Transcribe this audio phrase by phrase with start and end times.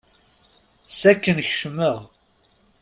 [0.91, 1.99] S akken kecmeɣ.